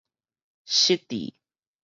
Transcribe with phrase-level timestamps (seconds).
[0.65, 1.35] 失智